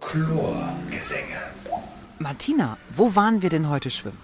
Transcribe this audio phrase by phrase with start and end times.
[0.00, 1.36] Chlorgesänge.
[2.18, 4.18] Martina, wo waren wir denn heute schwimmen?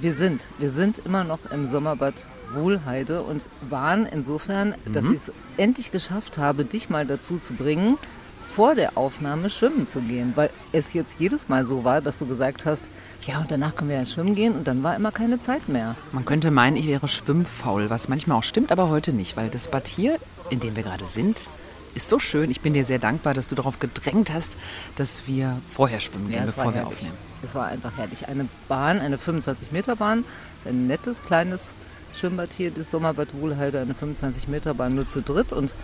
[0.00, 5.32] Wir sind, wir sind immer noch im Sommerbad Wohlheide und waren insofern, dass ich es
[5.56, 7.96] endlich geschafft habe, dich mal dazu zu bringen,
[8.42, 12.26] vor der Aufnahme schwimmen zu gehen, weil es jetzt jedes Mal so war, dass du
[12.26, 12.90] gesagt hast,
[13.22, 15.96] ja und danach können wir ja schwimmen gehen und dann war immer keine Zeit mehr.
[16.12, 19.68] Man könnte meinen, ich wäre schwimmfaul, was manchmal auch stimmt, aber heute nicht, weil das
[19.68, 20.18] Bad hier,
[20.50, 21.48] in dem wir gerade sind,
[21.96, 22.50] ist so schön.
[22.50, 24.56] Ich bin dir sehr dankbar, dass du darauf gedrängt hast,
[24.96, 26.96] dass wir vorher schwimmen gehen, es bevor wir herrlich.
[26.98, 27.16] aufnehmen.
[27.42, 28.28] Es war einfach herrlich.
[28.28, 30.24] Eine Bahn, eine 25-Meter-Bahn,
[30.60, 31.72] ist ein nettes, kleines
[32.12, 35.74] Schwimmbad hier, das Sommerbad Wohlheide, eine 25-Meter-Bahn nur zu dritt und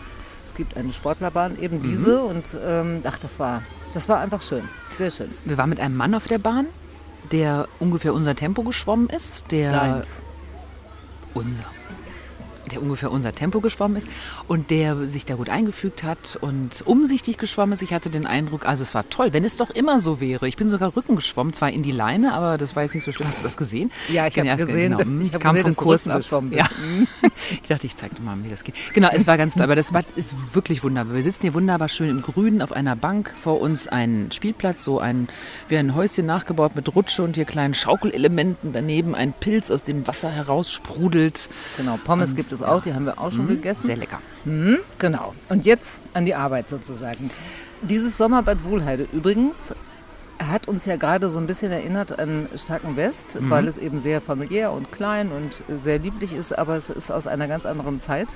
[0.44, 1.82] es gibt eine Sportlerbahn, eben Mhm.
[1.82, 3.62] diese und ähm, ach, das war,
[3.94, 5.30] das war einfach schön, sehr schön.
[5.44, 6.66] Wir waren mit einem Mann auf der Bahn,
[7.30, 10.22] der ungefähr unser Tempo geschwommen ist, der Deins.
[11.34, 11.64] unser,
[12.70, 14.08] der ungefähr unser Tempo geschwommen ist
[14.48, 17.82] und der sich da gut eingefügt hat und umsichtig geschwommen ist.
[17.82, 20.48] Ich hatte den Eindruck, also es war toll, wenn es doch immer so wäre.
[20.48, 23.12] Ich bin sogar Rücken geschwommen, zwar in die Leine, aber das war jetzt nicht so
[23.12, 23.28] schlimm.
[23.28, 23.90] Hast du das gesehen?
[24.08, 25.20] Ja, ich kann habe ja- gesehen, genau.
[25.24, 26.62] ich habe kam gesehen, vom Kurs geschwommen bist.
[26.62, 26.68] Ja.
[27.62, 28.74] Ich dachte, ich zeig dir mal, wie das geht.
[28.94, 31.14] Genau, es war ganz toll, aber das Bad ist wirklich wunderbar.
[31.14, 34.98] Wir sitzen hier wunderbar schön im Grünen auf einer Bank, vor uns ein Spielplatz, so
[34.98, 35.28] ein,
[35.68, 40.06] wie ein Häuschen nachgebaut mit Rutsche und hier kleinen Schaukelementen, daneben ein Pilz aus dem
[40.06, 41.48] Wasser heraussprudelt.
[41.76, 43.86] Genau, Pommes Und, gibt es auch, die haben wir auch schon gegessen.
[43.86, 44.20] Sehr lecker.
[44.44, 45.34] Mhm, genau.
[45.48, 47.30] Und jetzt an die Arbeit sozusagen.
[47.82, 49.72] Dieses Sommerbad Wohlheide übrigens
[50.38, 54.20] hat uns ja gerade so ein bisschen erinnert an Starken West, weil es eben sehr
[54.20, 58.28] familiär und klein und sehr lieblich ist, aber es ist aus einer ganz anderen Zeit.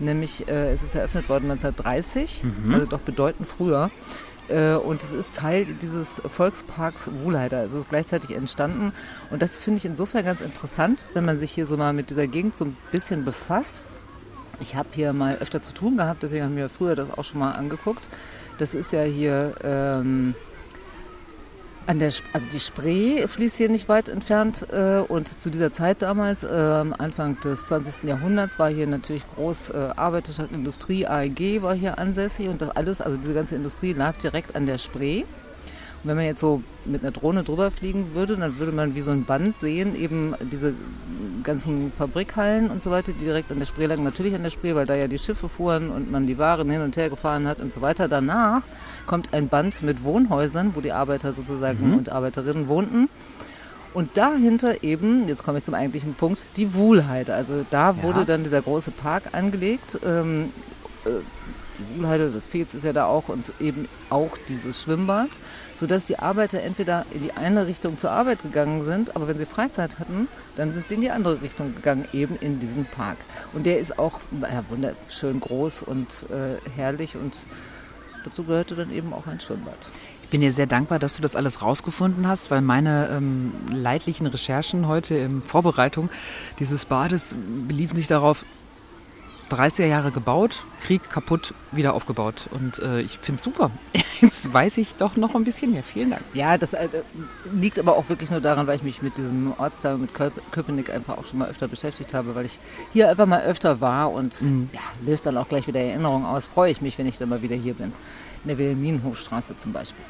[0.00, 2.42] Nämlich, äh, es ist eröffnet worden 1930,
[2.72, 3.90] also doch bedeutend früher.
[4.48, 8.92] Äh, Und es ist Teil dieses Volksparks Wohlheide, also es ist gleichzeitig entstanden.
[9.30, 12.26] Und das finde ich insofern ganz interessant, wenn man sich hier so mal mit dieser
[12.26, 13.82] Gegend so ein bisschen befasst.
[14.60, 17.40] Ich habe hier mal öfter zu tun gehabt, deswegen haben wir früher das auch schon
[17.40, 18.08] mal angeguckt.
[18.58, 20.34] Das ist ja hier ähm,
[21.86, 26.02] an der, also die Spree fließt hier nicht weit entfernt äh, und zu dieser Zeit
[26.02, 28.04] damals, ähm, Anfang des 20.
[28.04, 33.00] Jahrhunderts, war hier natürlich groß äh, Arbeiterschaft, Industrie, AEG war hier ansässig und das alles,
[33.00, 35.24] also diese ganze Industrie lag direkt an der Spree.
[36.04, 39.10] Wenn man jetzt so mit einer Drohne drüber fliegen würde, dann würde man wie so
[39.10, 40.74] ein Band sehen, eben diese
[41.42, 44.04] ganzen Fabrikhallen und so weiter, die direkt an der Spree lagen.
[44.04, 46.82] Natürlich an der Spree, weil da ja die Schiffe fuhren und man die Waren hin
[46.82, 48.06] und her gefahren hat und so weiter.
[48.06, 48.62] Danach
[49.06, 53.08] kommt ein Band mit Wohnhäusern, wo die Arbeiter sozusagen und Arbeiterinnen wohnten.
[53.94, 57.32] Und dahinter eben, jetzt komme ich zum eigentlichen Punkt, die Wuhlheide.
[57.32, 59.98] Also da wurde dann dieser große Park angelegt.
[60.04, 60.50] Ähm,
[61.04, 61.10] äh,
[61.78, 65.30] die Wuhlheide, das Fez ist ja da auch und eben auch dieses Schwimmbad,
[65.76, 69.46] sodass die Arbeiter entweder in die eine Richtung zur Arbeit gegangen sind, aber wenn sie
[69.46, 73.18] Freizeit hatten, dann sind sie in die andere Richtung gegangen, eben in diesen Park.
[73.52, 77.46] Und der ist auch ja, wunderschön groß und äh, herrlich und
[78.24, 79.90] dazu gehörte dann eben auch ein Schwimmbad.
[80.22, 84.26] Ich bin dir sehr dankbar, dass du das alles rausgefunden hast, weil meine ähm, leidlichen
[84.26, 86.08] Recherchen heute in Vorbereitung
[86.58, 87.34] dieses Bades
[87.68, 88.44] beliefen sich darauf,
[89.50, 92.48] 30er Jahre gebaut, Krieg kaputt, wieder aufgebaut.
[92.50, 93.70] Und äh, ich finde es super.
[94.20, 95.82] Jetzt weiß ich doch noch ein bisschen mehr.
[95.82, 96.22] Vielen Dank.
[96.32, 96.88] Ja, das äh,
[97.52, 100.90] liegt aber auch wirklich nur daran, weil ich mich mit diesem Ortsteil, mit Köp Köpenick
[100.90, 102.58] einfach auch schon mal öfter beschäftigt habe, weil ich
[102.92, 104.40] hier einfach mal öfter war und
[104.72, 106.46] ja, löst dann auch gleich wieder Erinnerungen aus.
[106.46, 107.92] Freue ich mich, wenn ich dann mal wieder hier bin.
[108.44, 110.04] In der Wilhelminenhofstraße zum Beispiel.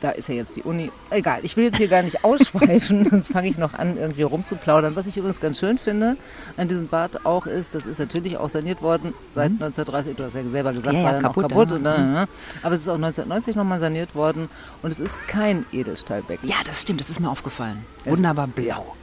[0.00, 0.92] Da ist ja jetzt die Uni.
[1.08, 4.96] Egal, ich will jetzt hier gar nicht ausschweifen, sonst fange ich noch an, irgendwie rumzuplaudern.
[4.96, 6.18] Was ich übrigens ganz schön finde
[6.58, 10.16] an diesem Bad auch ist, das ist natürlich auch saniert worden seit 1930.
[10.16, 11.70] Du hast ja selber gesagt, Ja, es ja, war dann kaputt, auch kaputt.
[11.70, 11.76] ja.
[11.76, 12.26] Und, äh,
[12.62, 14.50] aber es ist auch 1990 nochmal saniert worden
[14.82, 16.46] und es ist kein Edelstahlbecken.
[16.46, 17.86] Ja, das stimmt, das ist mir aufgefallen.
[18.04, 18.94] Es- Wunderbar blau.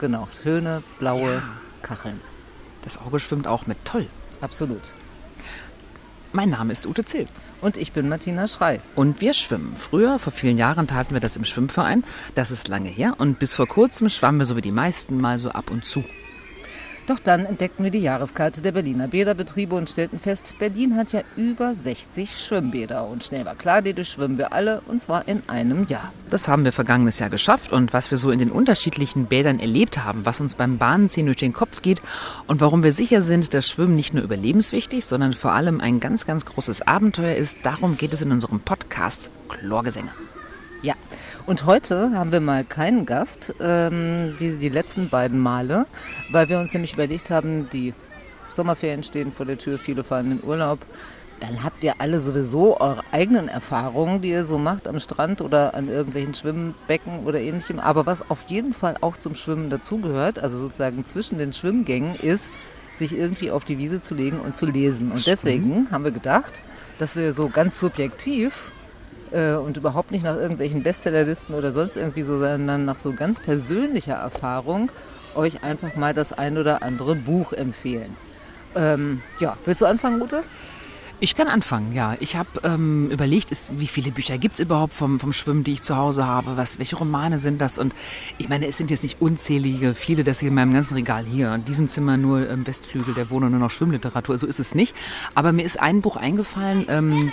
[0.00, 1.42] Genau, schöne blaue Ja.
[1.82, 2.20] Kacheln.
[2.82, 3.78] Das Auge schwimmt auch mit.
[3.84, 4.08] Toll.
[4.40, 4.94] Absolut.
[6.34, 7.26] Mein Name ist Ute Zill.
[7.60, 8.80] Und ich bin Martina Schrei.
[8.94, 9.76] Und wir schwimmen.
[9.76, 12.04] Früher, vor vielen Jahren, taten wir das im Schwimmverein.
[12.34, 13.16] Das ist lange her.
[13.18, 16.02] Und bis vor kurzem schwammen wir so wie die meisten mal so ab und zu.
[17.06, 21.22] Doch dann entdeckten wir die Jahreskarte der Berliner Bäderbetriebe und stellten fest, Berlin hat ja
[21.36, 23.06] über 60 Schwimmbäder.
[23.06, 26.12] Und schnell war klar, die durchschwimmen wir alle, und zwar in einem Jahr.
[26.30, 30.04] Das haben wir vergangenes Jahr geschafft und was wir so in den unterschiedlichen Bädern erlebt
[30.04, 32.00] haben, was uns beim Bahnziehen durch den Kopf geht
[32.46, 36.24] und warum wir sicher sind, dass Schwimmen nicht nur überlebenswichtig, sondern vor allem ein ganz,
[36.24, 40.12] ganz großes Abenteuer ist, darum geht es in unserem Podcast Chlorgesänge.
[40.82, 40.94] Ja,
[41.46, 45.86] und heute haben wir mal keinen Gast, ähm, wie die letzten beiden Male,
[46.32, 47.94] weil wir uns nämlich überlegt haben, die
[48.50, 50.80] Sommerferien stehen vor der Tür, viele fahren in den Urlaub.
[51.38, 55.74] Dann habt ihr alle sowieso eure eigenen Erfahrungen, die ihr so macht am Strand oder
[55.74, 57.78] an irgendwelchen Schwimmbecken oder ähnlichem.
[57.78, 62.50] Aber was auf jeden Fall auch zum Schwimmen dazugehört, also sozusagen zwischen den Schwimmgängen, ist
[62.92, 65.12] sich irgendwie auf die Wiese zu legen und zu lesen.
[65.12, 66.62] Und deswegen haben wir gedacht,
[66.98, 68.72] dass wir so ganz subjektiv
[69.32, 73.40] äh, und überhaupt nicht nach irgendwelchen Bestsellerlisten oder sonst irgendwie so, sondern nach so ganz
[73.40, 74.90] persönlicher Erfahrung
[75.34, 78.16] euch einfach mal das ein oder andere Buch empfehlen.
[78.74, 80.42] Ähm, ja, willst du anfangen, Ute?
[81.22, 82.16] Ich kann anfangen, ja.
[82.18, 85.74] Ich habe ähm, überlegt, ist, wie viele Bücher gibt es überhaupt vom, vom Schwimmen, die
[85.74, 86.56] ich zu Hause habe?
[86.56, 87.78] Was, welche Romane sind das?
[87.78, 87.94] Und
[88.38, 91.54] ich meine, es sind jetzt nicht unzählige, viele, das hier in meinem ganzen Regal hier.
[91.54, 94.36] In diesem Zimmer nur im Westflügel der Wohnung nur noch Schwimmliteratur.
[94.36, 94.96] So ist es nicht.
[95.36, 97.32] Aber mir ist ein Buch eingefallen, ähm,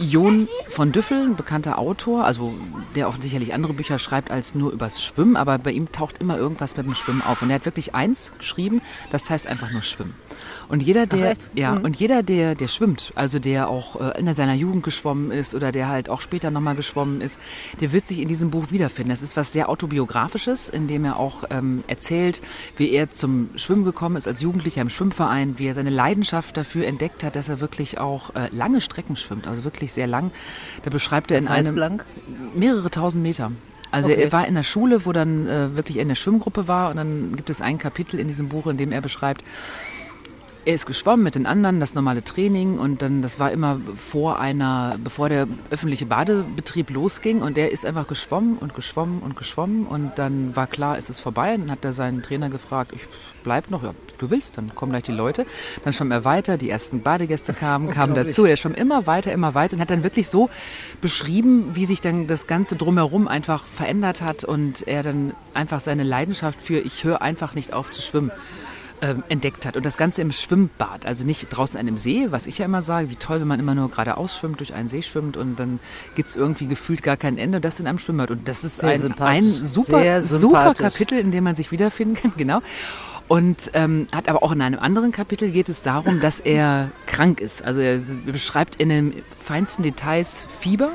[0.00, 2.54] Jon von Düffel, ein bekannter Autor, also
[2.94, 6.38] der auch sicherlich andere Bücher schreibt als nur übers Schwimmen, aber bei ihm taucht immer
[6.38, 7.42] irgendwas mit dem Schwimmen auf.
[7.42, 8.80] Und er hat wirklich eins geschrieben,
[9.12, 10.14] das heißt einfach nur Schwimmen.
[10.70, 11.84] Und jeder, der, ja, mhm.
[11.84, 15.72] und jeder, der, der schwimmt, also der auch äh, in seiner Jugend geschwommen ist oder
[15.72, 17.40] der halt auch später nochmal geschwommen ist,
[17.80, 19.10] der wird sich in diesem Buch wiederfinden.
[19.10, 22.40] Das ist was sehr autobiografisches, in dem er auch ähm, erzählt,
[22.76, 26.86] wie er zum Schwimmen gekommen ist als Jugendlicher im Schwimmverein, wie er seine Leidenschaft dafür
[26.86, 30.30] entdeckt hat, dass er wirklich auch äh, lange Strecken schwimmt, also wirklich sehr lang.
[30.82, 32.02] Da beschreibt er in einem lang?
[32.54, 33.52] mehrere tausend Meter.
[33.90, 34.22] Also okay.
[34.22, 37.34] er war in der Schule, wo dann äh, wirklich in der Schwimmgruppe war und dann
[37.34, 39.42] gibt es ein Kapitel in diesem Buch, in dem er beschreibt,
[40.64, 44.38] er ist geschwommen mit den anderen, das normale Training und dann, das war immer vor
[44.38, 49.86] einer, bevor der öffentliche Badebetrieb losging und er ist einfach geschwommen und geschwommen und geschwommen
[49.86, 53.02] und dann war klar, es ist vorbei und dann hat er seinen Trainer gefragt, ich
[53.42, 55.46] bleib noch, ja, du willst, dann kommen gleich die Leute.
[55.84, 59.54] Dann schwamm er weiter, die ersten Badegäste kamen, kamen dazu, er schwamm immer weiter, immer
[59.54, 60.50] weiter und hat dann wirklich so
[61.00, 66.02] beschrieben, wie sich dann das Ganze drumherum einfach verändert hat und er dann einfach seine
[66.02, 68.30] Leidenschaft für, ich höre einfach nicht auf zu schwimmen
[69.02, 69.76] ähm, entdeckt hat.
[69.76, 72.82] Und das Ganze im Schwimmbad, also nicht draußen an einem See, was ich ja immer
[72.82, 75.80] sage, wie toll, wenn man immer nur geradeaus schwimmt, durch einen See schwimmt und dann
[76.14, 78.30] gibt es irgendwie gefühlt gar kein Ende, das in einem Schwimmbad.
[78.30, 82.60] Und das ist ein, ein, super, super Kapitel, in dem man sich wiederfinden kann, genau.
[83.28, 87.40] Und ähm, hat aber auch in einem anderen Kapitel geht es darum, dass er krank
[87.40, 87.62] ist.
[87.62, 90.94] Also er beschreibt in den feinsten Details Fieber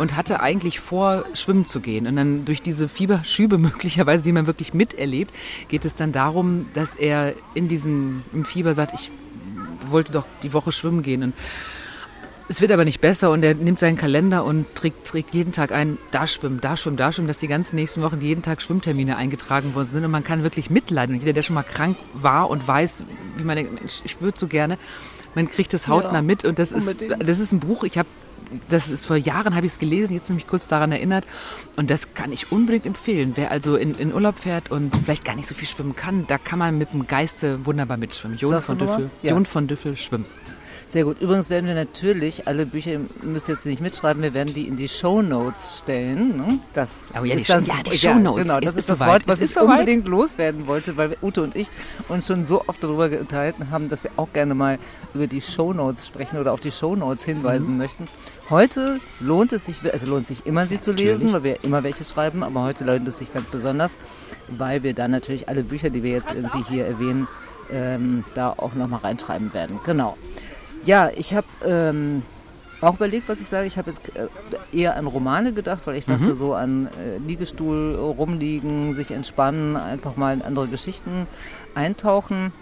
[0.00, 2.06] und hatte eigentlich vor, schwimmen zu gehen.
[2.06, 5.36] Und dann durch diese Fieberschübe möglicherweise, die man wirklich miterlebt,
[5.68, 9.10] geht es dann darum, dass er in diesem im Fieber sagt, ich
[9.88, 11.22] wollte doch die Woche schwimmen gehen.
[11.22, 11.34] Und
[12.48, 15.70] es wird aber nicht besser und er nimmt seinen Kalender und trägt, trägt jeden Tag
[15.70, 19.16] ein, da schwimmen, da schwimmen, da schwimmen, dass die ganzen nächsten Wochen jeden Tag Schwimmtermine
[19.16, 21.14] eingetragen worden sind und man kann wirklich mitleiden.
[21.14, 23.04] Und jeder, der schon mal krank war und weiß,
[23.36, 24.78] wie man denkt, Mensch, ich würde so gerne,
[25.34, 28.08] man kriegt das hautnah ja, mit und das ist, das ist ein Buch, ich habe
[28.68, 31.24] das ist vor Jahren habe ich es gelesen, jetzt mich kurz daran erinnert.
[31.76, 33.32] Und das kann ich unbedingt empfehlen.
[33.34, 36.38] Wer also in, in Urlaub fährt und vielleicht gar nicht so viel schwimmen kann, da
[36.38, 38.38] kann man mit dem Geiste wunderbar mitschwimmen.
[38.38, 39.32] Jon von Düffel, ja.
[39.32, 40.26] Jon von Düffel schwimmen.
[40.90, 41.20] Sehr gut.
[41.20, 44.76] Übrigens werden wir natürlich alle Bücher, ihr müsst jetzt nicht mitschreiben, wir werden die in
[44.76, 46.36] die Show Notes stellen.
[46.36, 46.58] Ne?
[46.72, 48.48] Das oh ja, ist die, das, ja, die Show Notes.
[48.48, 51.54] Ja, genau, das ist, ist das Wort, was ich unbedingt loswerden wollte, weil Ute und
[51.54, 51.68] ich
[52.08, 54.80] uns schon so oft darüber unterhalten haben, dass wir auch gerne mal
[55.14, 57.78] über die Show Notes sprechen oder auf die Show Notes hinweisen mhm.
[57.78, 58.08] möchten.
[58.48, 61.34] Heute lohnt es sich, also lohnt sich immer sie zu lesen, natürlich.
[61.34, 63.96] weil wir immer welche schreiben, aber heute lohnt es sich ganz besonders,
[64.48, 67.28] weil wir dann natürlich alle Bücher, die wir jetzt irgendwie hier erwähnen,
[67.70, 69.78] ähm, da auch nochmal reinschreiben werden.
[69.84, 70.16] Genau.
[70.84, 72.22] Ja, ich habe ähm,
[72.80, 73.66] auch überlegt, was ich sage.
[73.66, 74.28] Ich habe jetzt äh,
[74.72, 76.38] eher an Romane gedacht, weil ich dachte mhm.
[76.38, 81.26] so an äh, Liegestuhl rumliegen, sich entspannen, einfach mal in andere Geschichten
[81.74, 82.52] eintauchen.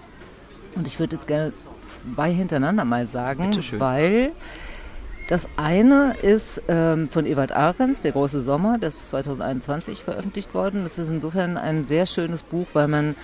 [0.74, 1.52] Und ich würde jetzt gerne
[1.84, 4.32] zwei hintereinander mal sagen, weil
[5.28, 10.84] das eine ist ähm, von Ewald Ahrens, Der große Sommer, das ist 2021 veröffentlicht worden.
[10.84, 13.14] Das ist insofern ein sehr schönes Buch, weil man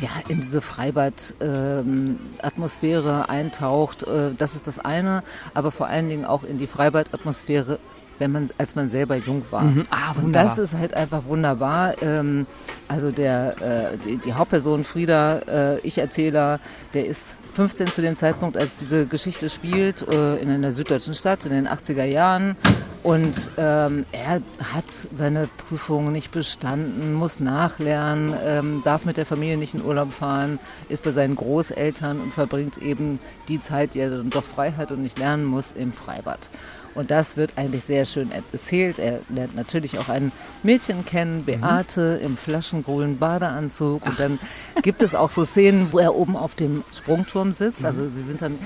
[0.00, 4.04] ja, in diese Freibad-Atmosphäre eintaucht.
[4.04, 5.22] Äh, das ist das eine,
[5.54, 7.78] aber vor allen Dingen auch in die Freibad-Atmosphäre
[8.18, 9.64] wenn man, als man selber jung war.
[9.64, 9.86] Mhm.
[9.90, 12.00] Ah, und das ist halt einfach wunderbar.
[12.02, 12.46] Ähm,
[12.86, 16.60] also der, äh, die, die, Hauptperson Frieda, äh, Ich-Erzähler,
[16.94, 21.44] der ist 15 zu dem Zeitpunkt, als diese Geschichte spielt, äh, in einer süddeutschen Stadt
[21.44, 22.56] in den 80er Jahren.
[23.02, 24.40] Und ähm, er
[24.72, 30.12] hat seine Prüfungen nicht bestanden, muss nachlernen, ähm, darf mit der Familie nicht in Urlaub
[30.12, 33.18] fahren, ist bei seinen Großeltern und verbringt eben
[33.48, 36.48] die Zeit, die er dann doch frei hat und nicht lernen muss, im Freibad.
[36.94, 38.98] Und das wird eigentlich sehr schön erzählt.
[38.98, 40.30] Er lernt natürlich auch ein
[40.62, 42.26] Mädchen kennen, Beate, mhm.
[42.26, 44.04] im flaschengrünen Badeanzug.
[44.04, 44.38] Und dann
[44.82, 47.80] gibt es auch so Szenen, wo er oben auf dem Sprungturm sitzt.
[47.80, 47.86] Mhm.
[47.86, 48.58] Also sie sind dann,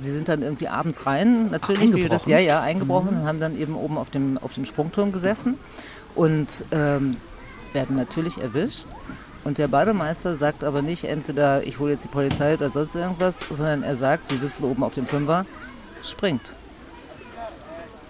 [0.00, 3.20] sie sind dann irgendwie abends rein, natürlich, wie das, ja, ja, eingebrochen mhm.
[3.20, 5.54] und haben dann eben oben auf dem, auf dem Sprungturm gesessen
[6.14, 7.16] und ähm,
[7.72, 8.86] werden natürlich erwischt.
[9.44, 13.40] Und der Bademeister sagt aber nicht entweder, ich hole jetzt die Polizei oder sonst irgendwas,
[13.50, 15.44] sondern er sagt, sie sitzen oben auf dem Fünfer,
[16.02, 16.54] springt.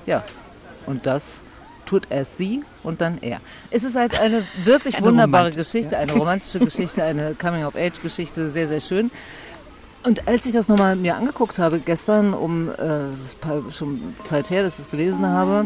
[0.06, 0.24] Ja,
[0.86, 1.40] und das
[1.86, 3.40] tut erst sie und dann er.
[3.70, 6.00] Es ist halt eine wirklich eine wunderbare Romant Geschichte, ja.
[6.00, 9.10] eine romantische Geschichte, eine Coming-of-Age-Geschichte, sehr, sehr schön.
[10.04, 14.78] Und als ich das nochmal mir angeguckt habe gestern, um äh, schon Zeit her, dass
[14.78, 15.64] ich es gelesen habe,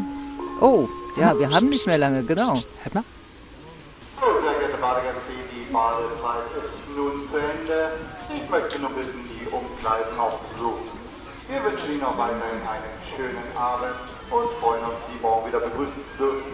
[0.60, 2.54] oh, ja, wir haben nicht mehr lange, genau.
[2.54, 3.04] Hört mal.
[4.20, 5.18] Sehr geehrte Badegäste,
[5.50, 7.90] die Badezeit ist nun zu Ende.
[8.30, 10.86] Ich möchte nur bitten, die Umkleiden aufzusuchen.
[11.48, 13.96] Wir wünschen Ihnen noch weiterhin einen schönen Abend
[14.30, 16.52] und freuen uns, Sie morgen wieder begrüßen zu dürfen.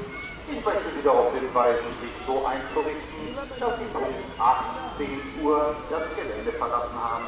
[0.49, 6.52] Ich möchte Sie darauf hinweisen, sich so einzurichten, dass Sie um 18 Uhr das Gelände
[6.52, 7.25] verlassen haben.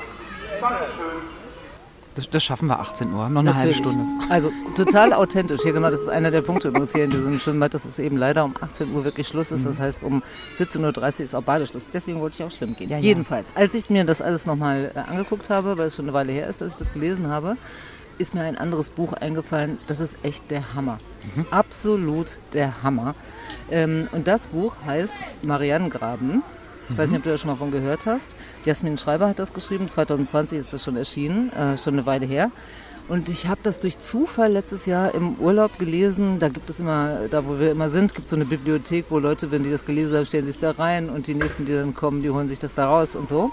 [0.61, 1.47] Dankeschön.
[2.17, 3.77] Das, das, schaffen wir 18 Uhr, noch eine Natürlich.
[3.77, 4.05] halbe Stunde.
[4.31, 5.61] Also total authentisch.
[5.63, 8.17] Hier genau, das ist einer der Punkte übrigens hier in diesem Schwimmbad, dass es eben
[8.17, 9.65] leider um 18 Uhr wirklich Schluss ist.
[9.65, 9.69] Mhm.
[9.69, 10.23] Das heißt, um
[10.57, 10.81] 17.30
[11.19, 11.87] Uhr ist auch Badeschluss.
[11.93, 12.89] Deswegen wollte ich auch schwimmen gehen.
[12.89, 16.15] Ja, Jedenfalls, als ich mir das alles nochmal äh, angeguckt habe, weil es schon eine
[16.15, 17.59] Weile her ist, dass ich das gelesen habe,
[18.19, 19.79] ist mir ein anderes Buch eingefallen.
[19.87, 20.99] Das ist echt der Hammer.
[21.35, 21.47] Mhm.
[21.51, 23.15] Absolut der Hammer.
[23.71, 26.43] Ähm, und das Buch heißt Marianengraben
[26.89, 28.37] ich weiß nicht, ob du da schon mal von gehört hast.
[28.65, 29.89] Jasmin Schreiber hat das geschrieben.
[29.89, 32.51] 2020 ist das schon erschienen, äh, schon eine Weile her.
[33.09, 36.39] Und ich habe das durch Zufall letztes Jahr im Urlaub gelesen.
[36.39, 39.19] Da gibt es immer, da wo wir immer sind, gibt es so eine Bibliothek, wo
[39.19, 41.95] Leute, wenn die das gelesen haben, stellen sich da rein und die nächsten, die dann
[41.95, 43.51] kommen, die holen sich das da raus und so.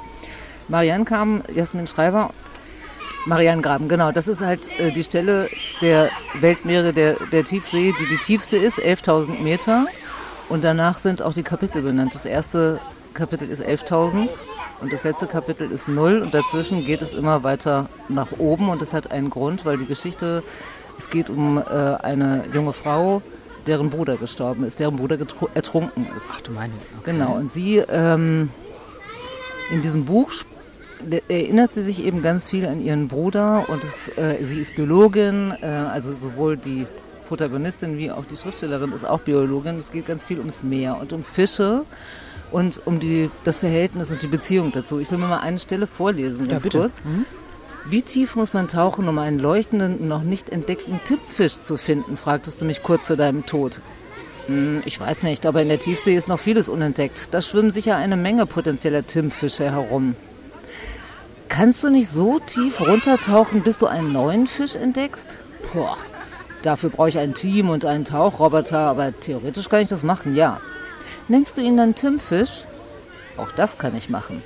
[0.70, 2.32] Marianne kam, Jasmin Schreiber,
[3.26, 4.12] Marianne Graben, genau.
[4.12, 5.50] Das ist halt äh, die Stelle
[5.82, 9.86] der Weltmeere der, der Tiefsee, die die tiefste ist, 11.000 Meter.
[10.50, 12.14] Und danach sind auch die Kapitel benannt.
[12.16, 12.80] Das erste
[13.14, 14.30] Kapitel ist 11.000
[14.82, 18.82] und das letzte Kapitel ist 0 und dazwischen geht es immer weiter nach oben und
[18.82, 20.44] das hat einen Grund, weil die Geschichte,
[20.98, 23.22] es geht um äh, eine junge Frau,
[23.68, 25.18] deren Bruder gestorben ist, deren Bruder
[25.54, 26.30] ertrunken ist.
[26.34, 26.74] Ach du meine.
[27.00, 27.12] Okay.
[27.12, 28.50] Genau, und sie ähm,
[29.72, 30.32] in diesem Buch
[31.28, 35.54] erinnert sie sich eben ganz viel an ihren Bruder und es, äh, sie ist Biologin,
[35.62, 36.88] äh, also sowohl die
[37.28, 39.78] Protagonistin wie auch die Schriftstellerin ist auch Biologin.
[39.78, 41.86] Es geht ganz viel ums Meer und um Fische
[42.52, 45.00] und um die, das Verhältnis und die Beziehung dazu.
[45.00, 47.02] Ich will mir mal eine Stelle vorlesen, ganz ja, kurz.
[47.04, 47.26] Mhm.
[47.86, 52.62] Wie tief muss man tauchen, um einen leuchtenden, noch nicht entdeckten Tippfisch zu finden, fragtest
[52.62, 53.82] du mich kurz vor deinem Tod.
[54.48, 57.34] Hm, ich weiß nicht, aber in der Tiefsee ist noch vieles unentdeckt.
[57.34, 60.16] Da schwimmen sicher eine Menge potenzieller Tippfische herum.
[61.50, 65.40] Kannst du nicht so tief runtertauchen, bis du einen neuen Fisch entdeckst?
[65.74, 65.98] Boah,
[66.62, 70.60] dafür brauche ich ein Team und einen Tauchroboter, aber theoretisch kann ich das machen, ja.
[71.28, 72.66] Nennst du ihn dann Timfisch?
[73.38, 74.42] Auch das kann ich machen.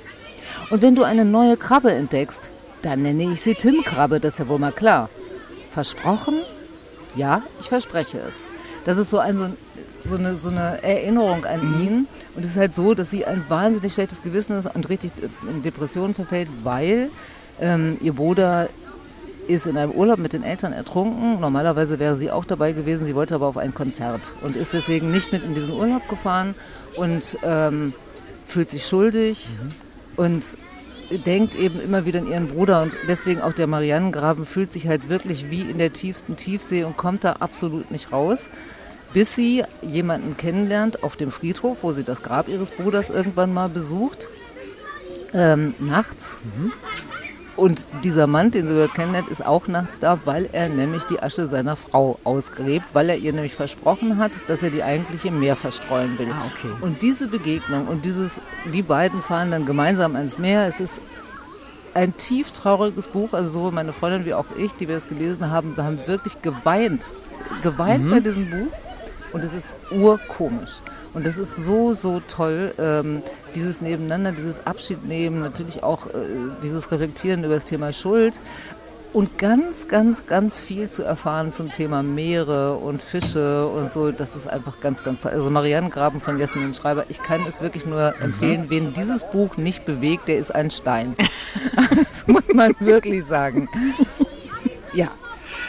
[0.70, 2.50] Und wenn du eine neue Krabbe entdeckst,
[2.82, 5.08] dann nenne ich sie Timkrabbe, das ist ja wohl mal klar.
[5.70, 6.40] Versprochen?
[7.14, 8.44] Ja, ich verspreche es.
[8.88, 9.50] Das ist so, ein, so,
[10.00, 11.80] so, eine, so eine Erinnerung an mhm.
[11.82, 12.08] ihn.
[12.34, 15.12] Und es ist halt so, dass sie ein wahnsinnig schlechtes Gewissen ist und richtig
[15.46, 17.10] in Depressionen verfällt, weil
[17.60, 18.70] ähm, ihr Bruder
[19.46, 21.38] ist in einem Urlaub mit den Eltern ertrunken.
[21.38, 23.04] Normalerweise wäre sie auch dabei gewesen.
[23.04, 26.54] Sie wollte aber auf ein Konzert und ist deswegen nicht mit in diesen Urlaub gefahren
[26.96, 27.92] und ähm,
[28.46, 29.74] fühlt sich schuldig mhm.
[30.16, 30.56] und
[31.26, 35.10] denkt eben immer wieder an ihren Bruder und deswegen auch der Marianengraben fühlt sich halt
[35.10, 38.48] wirklich wie in der tiefsten Tiefsee und kommt da absolut nicht raus,
[39.12, 43.68] bis sie jemanden kennenlernt auf dem Friedhof, wo sie das Grab ihres Bruders irgendwann mal
[43.68, 44.28] besucht,
[45.32, 46.32] ähm, nachts.
[46.42, 46.72] Mhm.
[47.56, 51.20] Und dieser Mann, den sie dort kennenlernt, ist auch nachts da, weil er nämlich die
[51.20, 55.40] Asche seiner Frau ausgräbt, weil er ihr nämlich versprochen hat, dass er die eigentlich im
[55.40, 56.28] Meer verstreuen will.
[56.30, 56.72] Ah, okay.
[56.80, 58.40] Und diese Begegnung und dieses,
[58.72, 60.68] die beiden fahren dann gemeinsam ans Meer.
[60.68, 61.00] Es ist
[61.94, 65.50] ein tief trauriges Buch, also sowohl meine Freundin wie auch ich, die wir es gelesen
[65.50, 67.10] haben, haben wirklich geweint,
[67.64, 68.10] geweint mhm.
[68.10, 68.72] bei diesem Buch.
[69.32, 70.80] Und es ist urkomisch.
[71.14, 73.22] Und das ist so, so toll, ähm,
[73.54, 76.10] dieses Nebeneinander, dieses Abschiednehmen, natürlich auch äh,
[76.62, 78.40] dieses Reflektieren über das Thema Schuld
[79.12, 84.12] und ganz, ganz, ganz viel zu erfahren zum Thema Meere und Fische und so.
[84.12, 85.32] Das ist einfach ganz, ganz toll.
[85.32, 88.24] Also Marianne Graben von Jasmin Schreiber, ich kann es wirklich nur mhm.
[88.24, 88.60] empfehlen.
[88.62, 88.70] Mhm.
[88.70, 91.16] Wen dieses Buch nicht bewegt, der ist ein Stein.
[91.96, 93.68] das muss man wirklich sagen.
[94.92, 95.08] Ja.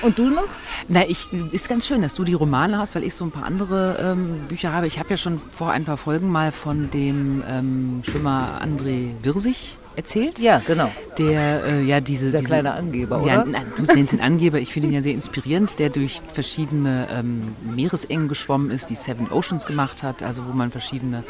[0.02, 0.48] Und du noch?
[0.88, 3.44] Na, ich ist ganz schön, dass du die Romane hast, weil ich so ein paar
[3.44, 4.88] andere ähm, Bücher habe.
[4.88, 9.78] Ich habe ja schon vor ein paar Folgen mal von dem ähm, Schwimmer André Wirsig
[9.96, 10.40] erzählt.
[10.40, 10.90] Ja, genau.
[11.18, 13.62] Der äh, ja diese der diese, kleine Angeber, ja, oder?
[13.76, 14.60] du nennst ihn Angeber.
[14.60, 19.30] Ich finde ihn ja sehr inspirierend, der durch verschiedene ähm, Meeresengen geschwommen ist, die Seven
[19.30, 21.24] Oceans gemacht hat, also wo man verschiedene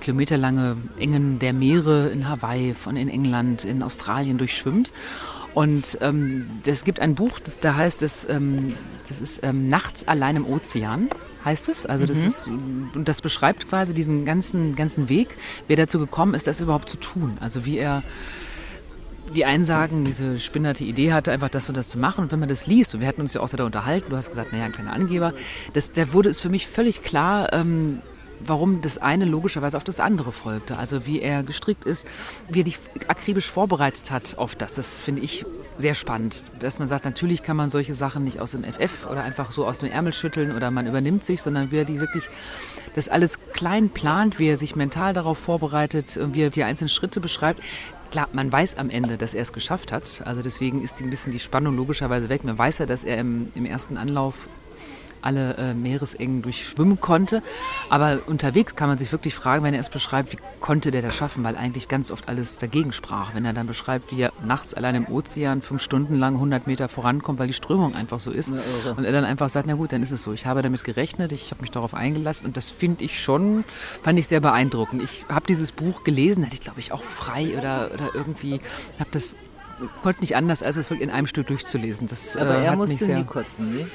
[0.00, 4.92] kilometerlange Engen der Meere in Hawaii, von in England, in Australien durchschwimmt.
[5.56, 8.74] Und ähm, es gibt ein Buch, das da heißt es, ähm,
[9.08, 11.08] das ist ähm, Nachts allein im Ozean,
[11.46, 11.86] heißt es.
[11.86, 12.26] Also das mhm.
[12.26, 16.90] ist und das beschreibt quasi diesen ganzen ganzen Weg, wer dazu gekommen ist, das überhaupt
[16.90, 17.38] zu tun.
[17.40, 18.02] Also wie er
[19.34, 22.24] die einen sagen, diese spinnerte Idee hatte, einfach das und das zu machen.
[22.24, 24.28] Und wenn man das liest, und wir hatten uns ja auch da unterhalten, du hast
[24.28, 25.32] gesagt, naja, ein kleiner Angeber,
[25.72, 28.02] das, da wurde es für mich völlig klar, ähm,
[28.40, 30.78] warum das eine logischerweise auf das andere folgte.
[30.78, 32.04] Also wie er gestrickt ist,
[32.48, 32.78] wie er dich
[33.08, 34.72] akribisch vorbereitet hat auf das.
[34.72, 35.44] Das finde ich
[35.78, 36.44] sehr spannend.
[36.60, 39.66] Dass man sagt, natürlich kann man solche Sachen nicht aus dem FF oder einfach so
[39.66, 42.28] aus dem Ärmel schütteln oder man übernimmt sich, sondern wie er die wirklich
[42.94, 47.20] das alles klein plant, wie er sich mental darauf vorbereitet, wie er die einzelnen Schritte
[47.20, 47.60] beschreibt.
[48.10, 50.22] Klar, man weiß am Ende, dass er es geschafft hat.
[50.24, 52.44] Also deswegen ist ein bisschen die Spannung logischerweise weg.
[52.44, 54.48] Man weiß ja, dass er im, im ersten Anlauf
[55.22, 57.42] alle äh, Meeresengen durchschwimmen konnte.
[57.90, 61.14] Aber unterwegs kann man sich wirklich fragen, wenn er es beschreibt, wie konnte der das
[61.14, 63.34] schaffen, weil eigentlich ganz oft alles dagegen sprach.
[63.34, 66.88] Wenn er dann beschreibt, wie er nachts allein im Ozean fünf Stunden lang 100 Meter
[66.88, 68.50] vorankommt, weil die Strömung einfach so ist.
[68.50, 70.32] Und er dann einfach sagt, na gut, dann ist es so.
[70.32, 73.64] Ich habe damit gerechnet, ich habe mich darauf eingelassen und das finde ich schon,
[74.02, 75.02] fand ich sehr beeindruckend.
[75.02, 78.60] Ich habe dieses Buch gelesen, hatte ich glaube ich auch frei oder, oder irgendwie,
[78.98, 79.36] habe das
[80.02, 82.08] konnte nicht anders, als es wirklich in einem Stück durchzulesen.
[82.08, 83.86] Das, Aber äh, er musste nie kotzen, ne?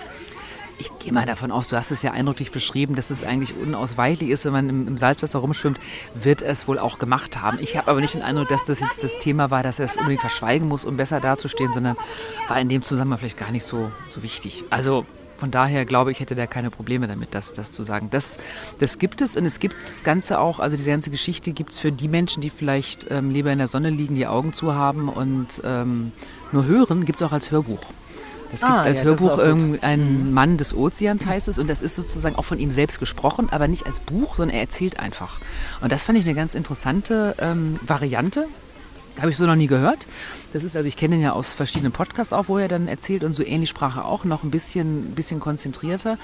[0.81, 4.31] Ich gehe mal davon aus, du hast es ja eindrücklich beschrieben, dass es eigentlich unausweichlich
[4.31, 5.79] ist, wenn man im, im Salzwasser rumschwimmt,
[6.15, 7.59] wird es wohl auch gemacht haben.
[7.61, 9.95] Ich habe aber nicht den Eindruck, dass das jetzt das Thema war, dass er es
[9.95, 11.97] unbedingt verschweigen muss, um besser dazustehen, sondern
[12.47, 14.63] war in dem Zusammenhang vielleicht gar nicht so, so wichtig.
[14.71, 15.05] Also
[15.37, 18.09] von daher glaube ich, hätte der keine Probleme damit, das, das zu sagen.
[18.09, 18.39] Das,
[18.79, 21.77] das gibt es und es gibt das Ganze auch, also diese ganze Geschichte gibt es
[21.77, 25.09] für die Menschen, die vielleicht ähm, lieber in der Sonne liegen, die Augen zu haben
[25.09, 26.11] und ähm,
[26.51, 27.81] nur hören, gibt es auch als Hörbuch.
[28.51, 29.37] Das gibt es ah, als ja, Hörbuch.
[29.37, 30.33] Ein mhm.
[30.33, 31.57] Mann des Ozeans heißt es.
[31.57, 34.61] Und das ist sozusagen auch von ihm selbst gesprochen, aber nicht als Buch, sondern er
[34.61, 35.39] erzählt einfach.
[35.79, 38.47] Und das fand ich eine ganz interessante ähm, Variante.
[39.19, 40.07] Habe ich so noch nie gehört.
[40.53, 43.23] Das ist also, ich kenne ihn ja aus verschiedenen Podcasts auch, wo er dann erzählt
[43.23, 46.17] und so ähnlich sprach er auch, noch ein bisschen, bisschen konzentrierter.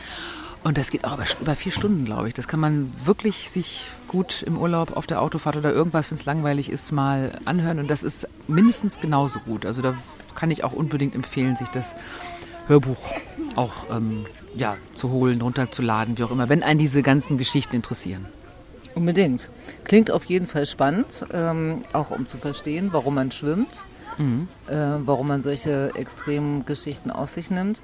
[0.67, 2.33] Und das geht auch über, vier Stunden, glaube ich.
[2.33, 6.25] Das kann man wirklich sich gut im Urlaub auf der Autofahrt oder irgendwas, wenn es
[6.25, 7.79] langweilig ist, mal anhören.
[7.79, 9.65] Und das ist mindestens genauso gut.
[9.65, 9.95] Also da
[10.36, 11.95] kann ich auch unbedingt empfehlen, sich das
[12.67, 12.97] Hörbuch
[13.55, 14.25] auch ähm,
[14.57, 18.25] ja, zu holen, runterzuladen, wie auch immer, wenn einen diese ganzen Geschichten interessieren.
[18.93, 19.50] Unbedingt.
[19.86, 23.86] Klingt auf jeden Fall spannend, ähm, auch um zu verstehen, warum man schwimmt,
[24.17, 24.50] mhm.
[24.67, 27.81] äh, warum man solche extremen Geschichten aus sich nimmt.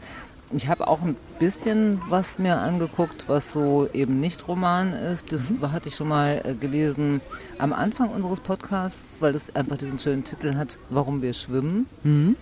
[0.56, 5.32] Ich habe auch ein bisschen was mir angeguckt, was so eben nicht Roman ist.
[5.32, 5.72] Das mhm.
[5.72, 7.22] hatte ich schon mal äh, gelesen
[7.58, 11.88] am Anfang unseres Podcasts, weil das einfach diesen schönen Titel hat, Warum wir schwimmen.
[12.04, 12.36] Mhm.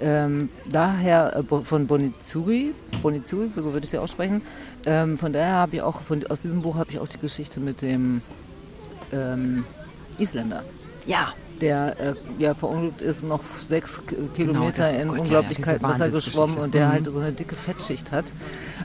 [0.00, 4.42] Ähm, daher äh, von Bonizuri, Bonizuri, so würde ich sie aussprechen.
[4.84, 7.60] Ähm, von daher habe ich auch, von, aus diesem Buch habe ich auch die Geschichte
[7.60, 8.20] mit dem
[9.12, 9.64] ähm,
[10.18, 10.64] Isländer.
[11.06, 14.00] Ja, der äh, ja verunglückt ist, noch sechs
[14.34, 16.92] Kilometer genau, in Gott, unglaublich ja, Wasser geschwommen und der mhm.
[16.92, 18.32] halt so eine dicke Fettschicht hat.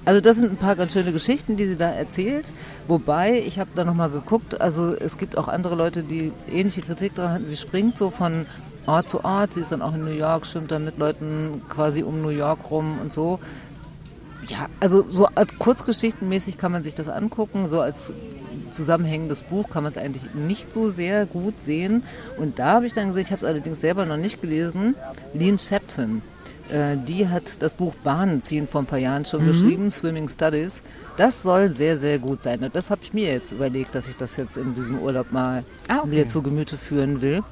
[0.06, 2.54] Also das sind ein paar ganz schöne Geschichten, die sie da erzählt.
[2.88, 7.16] Wobei, ich habe da nochmal geguckt, also es gibt auch andere Leute, die ähnliche Kritik
[7.16, 7.48] daran hatten.
[7.48, 8.46] Sie springt so von
[8.86, 12.04] Ort zu Ort, sie ist dann auch in New York, schwimmt dann mit Leuten quasi
[12.04, 13.40] um New York rum und so.
[14.48, 15.28] Ja, also so
[15.60, 18.12] kurzgeschichtenmäßig kann man sich das angucken, so als
[18.72, 22.04] zusammenhängendes Buch kann man es eigentlich nicht so sehr gut sehen.
[22.38, 24.96] Und da habe ich dann gesehen, ich habe es allerdings selber noch nicht gelesen,
[25.34, 26.22] Lean Shepton.
[26.70, 29.48] Äh, die hat das Buch Bahnen ziehen vor ein paar Jahren schon mhm.
[29.48, 30.82] geschrieben, Swimming Studies.
[31.18, 32.64] Das soll sehr, sehr gut sein.
[32.64, 35.64] Und das habe ich mir jetzt überlegt, dass ich das jetzt in diesem Urlaub mal
[35.88, 36.08] ah, okay.
[36.08, 37.44] mir zu Gemüte führen will.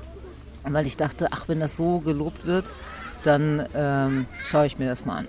[0.63, 2.75] Weil ich dachte, ach, wenn das so gelobt wird,
[3.23, 5.27] dann ähm, schaue ich mir das mal an.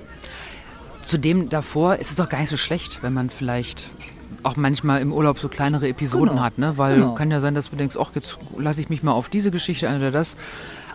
[1.03, 3.91] Zudem davor ist es doch gar nicht so schlecht, wenn man vielleicht
[4.43, 6.43] auch manchmal im Urlaub so kleinere Episoden genau.
[6.43, 6.75] hat, ne?
[6.77, 7.15] Weil genau.
[7.15, 9.89] kann ja sein, dass du denkst, ach, jetzt lasse ich mich mal auf diese Geschichte
[9.89, 10.37] ein oder das.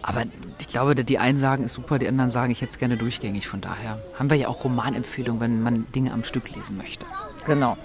[0.01, 0.23] Aber
[0.59, 3.47] ich glaube, die einen sagen, ist super, die anderen sagen, ich hätte es gerne durchgängig.
[3.47, 7.05] Von daher haben wir ja auch Romanempfehlungen, wenn man Dinge am Stück lesen möchte.
[7.45, 7.77] Genau.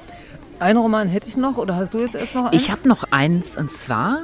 [0.58, 2.60] Einen Roman hätte ich noch oder hast du jetzt erst noch eins?
[2.60, 4.22] Ich habe noch eins und zwar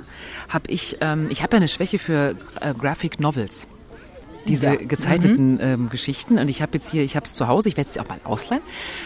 [0.49, 3.69] habe ich, ähm, ich habe ja eine Schwäche für äh, Graphic Novels
[4.49, 4.75] diese ja.
[4.77, 5.61] gezeichneten mhm.
[5.61, 6.39] ähm, Geschichten.
[6.39, 8.21] Und ich habe jetzt hier, ich habe es zu Hause, ich werde es auch mal
[8.25, 8.63] ausleihen.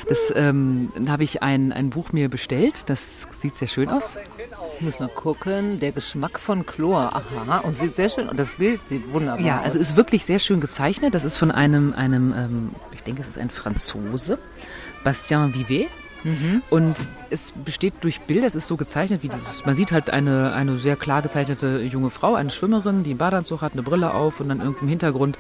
[0.08, 2.84] Das ähm, habe ich ein, ein Buch mir bestellt.
[2.86, 4.16] Das sieht sehr schön aus.
[4.76, 5.78] Ich muss mal gucken.
[5.80, 7.14] Der Geschmack von Chlor.
[7.14, 7.58] Aha.
[7.58, 8.28] Und sieht sehr schön.
[8.28, 9.58] Und das Bild sieht wunderbar ja, aus.
[9.58, 11.14] Ja, also ist wirklich sehr schön gezeichnet.
[11.14, 14.38] Das ist von einem, einem ähm, ich denke, es ist ein Franzose.
[15.04, 15.88] Bastien Vivet.
[16.24, 16.62] Mhm.
[16.70, 20.52] Und es besteht durch Bilder, es ist so gezeichnet, wie dieses, man sieht halt eine,
[20.52, 24.40] eine sehr klar gezeichnete junge Frau, eine Schwimmerin, die einen Badeanzug hat, eine Brille auf
[24.40, 25.38] und dann irgendwie im Hintergrund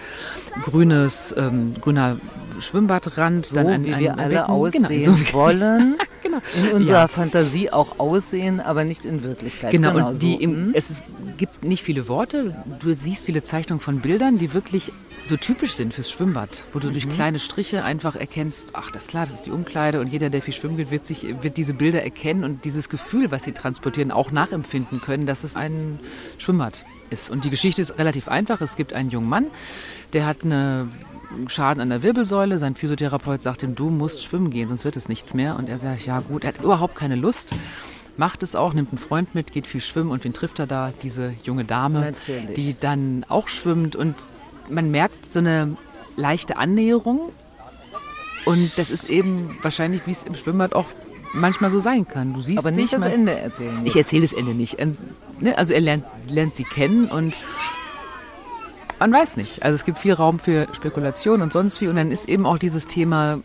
[0.62, 2.18] grünes, ähm, grüner
[2.60, 3.46] Schwimmbadrand.
[3.46, 4.46] So dann ein, wie ein, wir ein alle Becken.
[4.46, 6.38] Genau, aussehen genau, so wollen, genau.
[6.62, 7.08] in unserer ja.
[7.08, 9.72] Fantasie auch aussehen, aber nicht in Wirklichkeit.
[9.72, 10.40] Genau, genau und die, so.
[10.40, 10.74] im, mhm.
[10.74, 10.94] es
[11.36, 12.64] gibt nicht viele Worte.
[12.80, 14.92] Du siehst viele Zeichnungen von Bildern, die wirklich
[15.24, 16.92] so typisch sind fürs Schwimmbad, wo du mhm.
[16.92, 20.30] durch kleine Striche einfach erkennst, ach, das ist klar, das ist die Umkleide und jeder,
[20.30, 23.52] der viel schwimmen geht, wird sich, wird diese Bilder erkennen und dieses Gefühl, was sie
[23.52, 26.00] transportieren, auch nachempfinden können, dass es ein
[26.38, 27.30] Schwimmbad ist.
[27.30, 28.60] Und die Geschichte ist relativ einfach.
[28.60, 29.46] Es gibt einen jungen Mann,
[30.12, 30.88] der hat eine
[31.46, 32.58] Schaden an der Wirbelsäule.
[32.58, 35.56] Sein Physiotherapeut sagt ihm, du musst schwimmen gehen, sonst wird es nichts mehr.
[35.56, 37.54] Und er sagt, ja gut, er hat überhaupt keine Lust
[38.18, 40.92] macht es auch, nimmt einen Freund mit, geht viel schwimmen und wen trifft er da?
[41.02, 42.54] Diese junge Dame, Natürlich.
[42.54, 44.26] die dann auch schwimmt und
[44.68, 45.76] man merkt so eine
[46.16, 47.32] leichte Annäherung
[48.44, 50.86] und das ist eben wahrscheinlich, wie es im Schwimmbad auch
[51.32, 52.34] manchmal so sein kann.
[52.34, 53.84] Du siehst Aber nicht das Ende erzählen.
[53.84, 54.78] Ich erzähle das Ende nicht.
[55.40, 57.36] Ne, also er lernt, lernt sie kennen und
[58.98, 59.62] man weiß nicht.
[59.62, 61.88] Also es gibt viel Raum für Spekulation und sonst wie.
[61.88, 63.40] Und dann ist eben auch dieses Thema,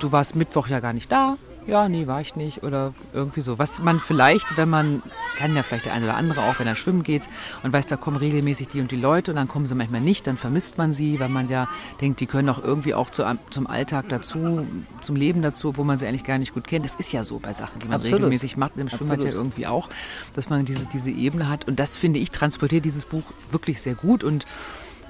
[0.00, 3.58] du warst Mittwoch ja gar nicht da ja, nee, war ich nicht oder irgendwie so.
[3.58, 5.02] Was man vielleicht, wenn man,
[5.36, 7.28] kann ja vielleicht der eine oder andere auch, wenn er schwimmen geht
[7.62, 10.26] und weiß, da kommen regelmäßig die und die Leute und dann kommen sie manchmal nicht,
[10.26, 11.68] dann vermisst man sie, weil man ja
[12.00, 14.66] denkt, die können doch irgendwie auch zu, zum Alltag dazu,
[15.02, 16.84] zum Leben dazu, wo man sie eigentlich gar nicht gut kennt.
[16.84, 18.18] Das ist ja so bei Sachen, die man Absolut.
[18.18, 19.88] regelmäßig macht, im Schwimmbad ja irgendwie auch,
[20.34, 23.94] dass man diese, diese Ebene hat und das finde ich transportiert dieses Buch wirklich sehr
[23.94, 24.46] gut und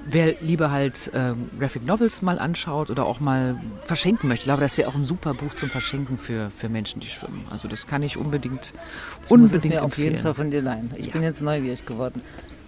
[0.05, 4.61] Wer lieber halt ähm, Graphic Novels mal anschaut oder auch mal verschenken möchte, ich glaube,
[4.61, 7.45] das wäre auch ein super Buch zum Verschenken für, für Menschen, die schwimmen.
[7.49, 8.73] Also das kann ich unbedingt,
[9.25, 9.83] ich unbedingt muss es mir empfehlen.
[9.85, 10.91] auf jeden Fall von dir leihen.
[10.97, 11.13] Ich ja.
[11.13, 12.21] bin jetzt neugierig geworden.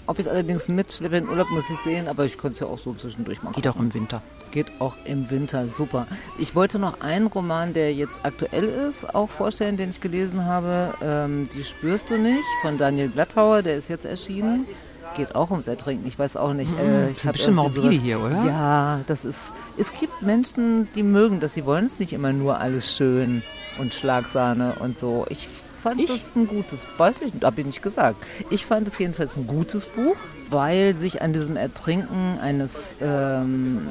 [0.08, 2.68] Ob ich es allerdings mitschleppe in Urlaub, muss ich sehen, aber ich könnte es ja
[2.68, 3.56] auch so zwischendurch machen.
[3.56, 4.22] Geht auch im Winter.
[4.52, 6.06] Geht auch im Winter, super.
[6.38, 10.94] Ich wollte noch einen Roman, der jetzt aktuell ist, auch vorstellen, den ich gelesen habe.
[11.02, 14.68] Ähm, Die spürst du nicht, von Daniel Glattauer, der ist jetzt erschienen
[15.16, 16.08] geht auch ums Ertrinken.
[16.08, 16.72] Ich weiß auch nicht.
[16.72, 16.80] Mhm.
[16.80, 18.44] Äh, ich habe schon morbide hier, oder?
[18.46, 19.52] Ja, das ist.
[19.78, 21.54] Es gibt Menschen, die mögen das.
[21.54, 23.42] Sie wollen es nicht immer nur alles schön
[23.80, 25.26] und Schlagsahne und so.
[25.30, 25.48] Ich
[25.86, 26.08] fand ich?
[26.08, 28.18] das ein gutes, weiß ich, habe ich nicht gesagt.
[28.50, 30.16] Ich fand es jedenfalls ein gutes Buch,
[30.50, 33.88] weil sich an diesem Ertrinken eines ähm,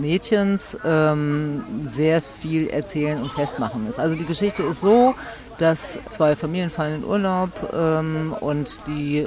[0.00, 3.98] Mädchens ähm, sehr viel erzählen und festmachen ist.
[3.98, 5.14] Also die Geschichte ist so,
[5.58, 9.26] dass zwei Familien fahren in Urlaub ähm, und die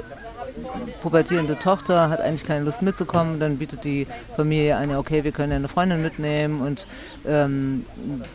[1.00, 5.52] pubertierende Tochter hat eigentlich keine Lust mitzukommen, dann bietet die Familie an, okay, wir können
[5.52, 6.86] ja eine Freundin mitnehmen und
[7.26, 7.84] ähm,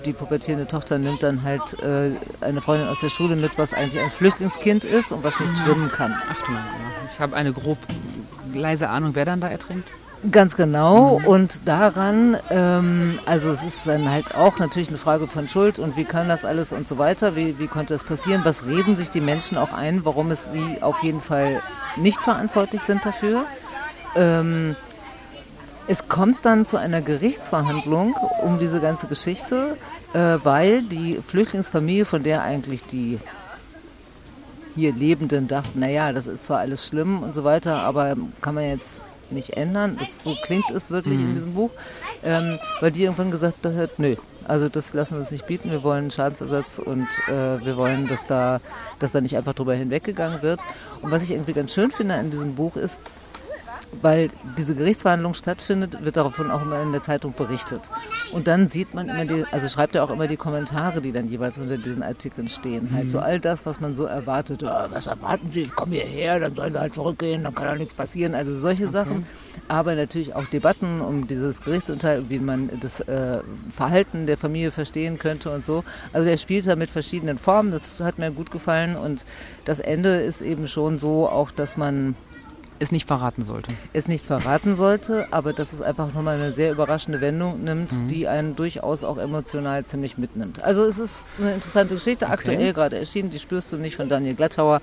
[0.06, 4.02] die pubertierende Tochter nimmt dann halt äh, eine Freundin aus der Schule mit, was eigentlich
[4.02, 6.16] ein Flüchtlingskind ist und was nicht schwimmen kann.
[6.30, 6.52] Ach du
[7.12, 7.78] ich habe eine grob
[8.54, 9.88] leise Ahnung, wer dann da ertrinkt.
[10.30, 11.20] Ganz genau.
[11.20, 11.26] Mhm.
[11.26, 15.98] Und daran, ähm, also es ist dann halt auch natürlich eine Frage von Schuld und
[15.98, 19.10] wie kann das alles und so weiter, wie, wie konnte das passieren, was reden sich
[19.10, 21.62] die Menschen auch ein, warum es sie auf jeden Fall
[21.96, 23.46] nicht verantwortlich sind dafür.
[24.16, 24.76] Ähm,
[25.88, 29.76] es kommt dann zu einer Gerichtsverhandlung um diese ganze Geschichte,
[30.14, 33.20] äh, weil die Flüchtlingsfamilie, von der eigentlich die
[34.76, 38.66] hier Lebenden dachten, naja, das ist zwar alles schlimm und so weiter, aber kann man
[38.66, 39.98] jetzt nicht ändern.
[40.00, 41.30] Das, so klingt es wirklich mhm.
[41.30, 41.72] in diesem Buch.
[42.24, 44.16] Ähm, weil die irgendwann gesagt hat, nö,
[44.46, 45.72] also das lassen wir uns nicht bieten.
[45.72, 48.60] Wir wollen Schadensersatz und äh, wir wollen, dass da,
[49.00, 50.62] dass da nicht einfach drüber hinweggegangen wird.
[51.02, 53.00] Und was ich irgendwie ganz schön finde an diesem Buch ist,
[54.02, 57.90] weil diese Gerichtsverhandlung stattfindet, wird davon auch immer in der Zeitung berichtet.
[58.32, 61.28] Und dann sieht man immer die, also schreibt er auch immer die Kommentare, die dann
[61.28, 62.86] jeweils unter diesen Artikeln stehen.
[62.86, 62.96] Mhm.
[62.96, 63.24] Halt so mhm.
[63.24, 64.64] all das, was man so erwartet.
[64.64, 65.64] Oh, was erwarten Sie?
[65.64, 68.34] Ich komme hierher, dann sollen Sie halt zurückgehen, dann kann ja nichts passieren.
[68.34, 68.94] Also solche okay.
[68.94, 69.26] Sachen.
[69.68, 75.20] Aber natürlich auch Debatten um dieses Gerichtsurteil, wie man das äh, Verhalten der Familie verstehen
[75.20, 75.84] könnte und so.
[76.14, 77.72] Also er spielt da mit verschiedenen Formen.
[77.72, 78.96] Das hat mir gut gefallen.
[78.96, 79.26] Und
[79.66, 82.16] das Ende ist eben schon so auch, dass man
[82.82, 83.72] es nicht verraten sollte.
[83.94, 88.08] Es nicht verraten sollte, aber dass es einfach nochmal eine sehr überraschende Wendung nimmt, mhm.
[88.08, 90.64] die einen durchaus auch emotional ziemlich mitnimmt.
[90.64, 92.34] Also es ist eine interessante Geschichte, okay.
[92.34, 94.82] aktuell gerade erschienen, die spürst du nicht von Daniel Glattauer.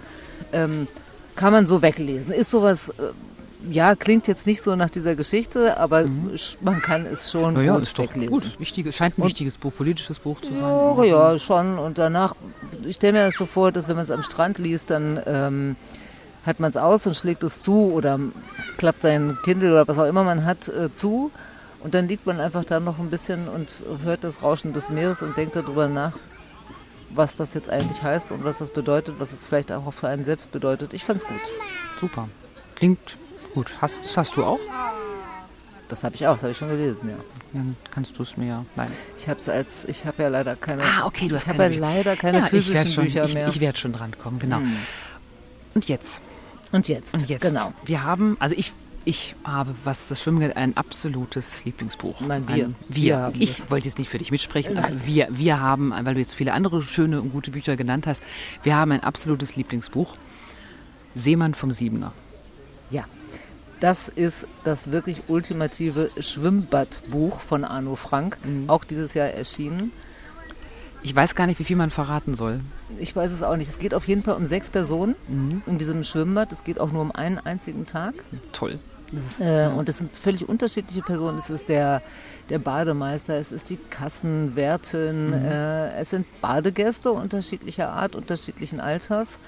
[0.52, 0.87] Ähm,
[1.34, 2.32] kann man so weglesen.
[2.32, 6.38] Ist sowas, äh, ja, klingt jetzt nicht so nach dieser Geschichte, aber mhm.
[6.61, 8.30] man kann es schon ja, gut ist weglesen.
[8.30, 10.62] Gut, wichtige, scheint ein und, wichtiges Buch, politisches Buch zu sein.
[10.62, 11.78] Ja, ja, schon.
[11.78, 12.37] Und danach,
[12.87, 15.20] ich stelle mir das so vor, dass wenn man es am Strand liest, dann...
[15.26, 15.76] Ähm,
[16.48, 18.18] hat man es aus und schlägt es zu oder
[18.78, 21.30] klappt sein Kindle oder was auch immer man hat äh, zu.
[21.80, 25.22] Und dann liegt man einfach da noch ein bisschen und hört das Rauschen des Meeres
[25.22, 26.18] und denkt darüber nach,
[27.11, 30.24] was das jetzt eigentlich heißt und was das bedeutet, was es vielleicht auch für einen
[30.24, 30.92] selbst bedeutet.
[30.94, 31.40] Ich fand's gut.
[32.00, 32.28] Super.
[32.74, 33.16] Klingt
[33.54, 33.76] gut.
[33.80, 34.58] Hast, das hast du auch?
[35.88, 37.16] Das habe ich auch, das habe ich schon gelesen, ja.
[37.52, 38.90] Dann kannst du es mir Nein.
[39.16, 40.82] Ich habe es als, ich habe ja leider keine.
[40.82, 41.74] Ah, okay, du hast ich keine.
[41.74, 43.48] Ich habe ja leider keine ja, physischen schon, Bücher ich, mehr.
[43.48, 44.58] Ich werde schon dran kommen, genau.
[44.58, 44.76] Hm.
[45.74, 46.20] Und jetzt
[46.72, 47.14] und jetzt.
[47.14, 47.42] Und jetzt.
[47.42, 47.72] Genau.
[47.85, 48.72] Wir haben, also ich,
[49.04, 52.20] ich habe, was das Schwimmen geht, ein absolutes Lieblingsbuch.
[52.20, 52.64] Nein, wir.
[52.66, 53.33] Ein, wir.
[53.33, 56.35] wir ich wollte jetzt nicht für dich mitsprechen, aber wir, wir haben, weil du jetzt
[56.35, 58.22] viele andere schöne und gute Bücher genannt hast,
[58.62, 60.16] wir haben ein absolutes Lieblingsbuch.
[61.14, 62.12] Seemann vom Siebener.
[62.90, 63.04] Ja,
[63.81, 68.68] das ist das wirklich ultimative Schwimmbadbuch von Arno Frank, mhm.
[68.68, 69.92] auch dieses Jahr erschienen.
[71.02, 72.61] Ich weiß gar nicht, wie viel man verraten soll.
[72.98, 73.68] Ich weiß es auch nicht.
[73.68, 75.62] Es geht auf jeden Fall um sechs Personen mhm.
[75.66, 76.52] in diesem Schwimmbad.
[76.52, 78.14] Es geht auch nur um einen einzigen Tag.
[78.52, 78.78] Toll.
[79.12, 79.70] Ist, äh.
[79.74, 81.38] Und es sind völlig unterschiedliche Personen.
[81.38, 82.02] Es ist der,
[82.50, 85.32] der Bademeister, es ist die Kassenwärtin, mhm.
[85.32, 89.38] äh, es sind Badegäste unterschiedlicher Art, unterschiedlichen Alters.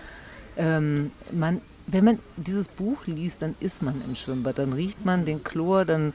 [0.57, 5.25] Ähm, man, wenn man dieses Buch liest, dann ist man im Schwimmbad, dann riecht man
[5.25, 6.13] den Chlor, dann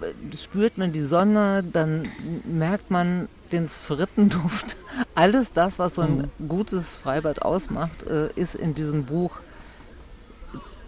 [0.00, 2.08] äh, spürt man die Sonne, dann
[2.44, 4.76] merkt man den Frittenduft.
[5.14, 6.48] Alles das, was so ein mhm.
[6.48, 9.38] gutes Freibad ausmacht, äh, ist in diesem Buch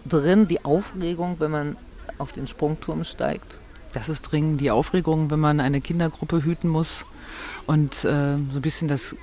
[0.05, 0.47] drin.
[0.47, 1.77] Die Aufregung, wenn man
[2.17, 3.59] auf den Sprungturm steigt.
[3.93, 7.05] Das ist dringend die Aufregung, wenn man eine Kindergruppe hüten muss
[7.67, 9.15] und äh, so ein bisschen das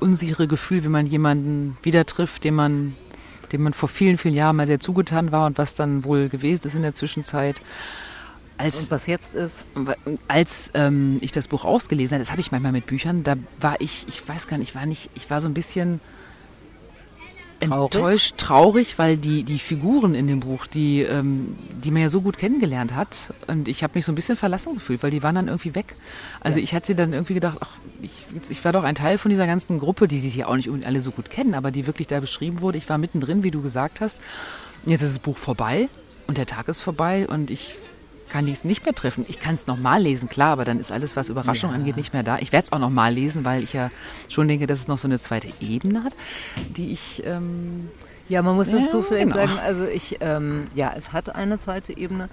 [0.00, 2.94] unsichere Gefühl, wenn man jemanden wieder trifft, den man,
[3.52, 6.68] dem man vor vielen, vielen Jahren mal sehr zugetan war und was dann wohl gewesen
[6.68, 7.62] ist in der Zwischenzeit.
[8.56, 9.64] Als, und was jetzt ist?
[10.28, 13.80] Als ähm, ich das Buch ausgelesen habe, das habe ich manchmal mit Büchern, da war
[13.80, 16.00] ich, ich weiß gar nicht, ich war nicht, ich war so ein bisschen
[17.60, 22.20] enttäuscht, traurig, weil die, die Figuren in dem Buch, die, ähm, die man ja so
[22.20, 25.34] gut kennengelernt hat, und ich habe mich so ein bisschen verlassen gefühlt, weil die waren
[25.34, 25.96] dann irgendwie weg.
[26.40, 26.64] Also ja.
[26.64, 28.12] ich hatte dann irgendwie gedacht, ach, ich,
[28.48, 31.00] ich war doch ein Teil von dieser ganzen Gruppe, die sich ja auch nicht alle
[31.00, 32.78] so gut kennen, aber die wirklich da beschrieben wurde.
[32.78, 34.20] Ich war mittendrin, wie du gesagt hast.
[34.86, 35.88] Jetzt ist das Buch vorbei
[36.26, 37.76] und der Tag ist vorbei und ich
[38.34, 39.24] kann ich es nicht mehr treffen.
[39.28, 41.76] Ich kann es nochmal lesen, klar, aber dann ist alles, was Überraschung ja.
[41.76, 42.38] angeht, nicht mehr da.
[42.38, 43.90] Ich werde es auch nochmal lesen, weil ich ja
[44.28, 46.16] schon denke, dass es noch so eine zweite Ebene hat,
[46.76, 47.22] die ich.
[47.24, 47.90] Ähm,
[48.28, 49.36] ja, man muss dazu ja, vielleicht genau.
[49.36, 52.28] sagen, also ich, ähm, ja, es hat eine zweite Ebene.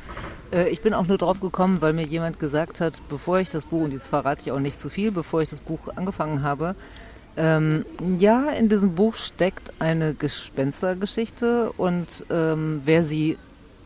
[0.52, 3.66] Äh, ich bin auch nur drauf gekommen, weil mir jemand gesagt hat, bevor ich das
[3.66, 6.74] Buch, und jetzt verrate ich auch nicht zu viel, bevor ich das Buch angefangen habe,
[7.38, 7.86] ähm,
[8.18, 13.38] ja, in diesem Buch steckt eine Gespenstergeschichte und ähm, wer sie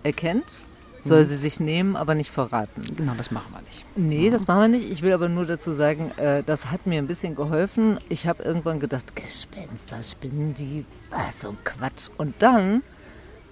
[0.04, 0.62] erkennt,
[1.06, 1.28] soll mhm.
[1.28, 2.82] sie sich nehmen, aber nicht verraten.
[2.96, 3.86] Genau, das machen wir nicht.
[3.96, 4.92] Nee, das machen wir nicht.
[4.92, 8.00] Ich will aber nur dazu sagen, äh, das hat mir ein bisschen geholfen.
[8.10, 12.10] Ich habe irgendwann gedacht, Gespenster, Spinnen, die, was so Quatsch.
[12.18, 12.82] Und dann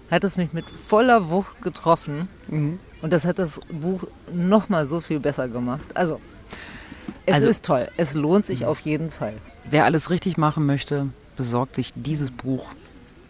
[0.09, 2.27] hat es mich mit voller Wucht getroffen.
[2.47, 2.79] Mhm.
[3.01, 5.95] Und das hat das Buch nochmal so viel besser gemacht.
[5.95, 6.19] Also,
[7.25, 7.89] es also, ist toll.
[7.97, 8.67] Es lohnt sich mhm.
[8.67, 9.35] auf jeden Fall.
[9.69, 12.71] Wer alles richtig machen möchte, besorgt sich dieses Buch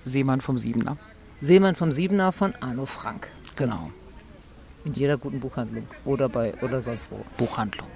[0.06, 0.98] Seemann vom Siebener.
[1.42, 3.28] Seemann vom Siebener von Arno Frank.
[3.56, 3.92] Genau.
[4.86, 7.20] In jeder guten Buchhandlung oder bei oder sonst wo.
[7.38, 7.88] Buchhandlung.